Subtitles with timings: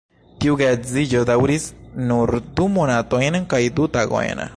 [0.43, 1.67] Tiu geedziĝo daŭris
[2.13, 4.43] nur du monatojn kaj du tagojn.